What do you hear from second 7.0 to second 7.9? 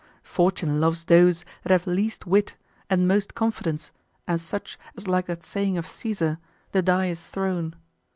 is thrown."